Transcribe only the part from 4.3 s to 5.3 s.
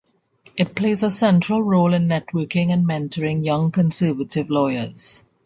lawyers.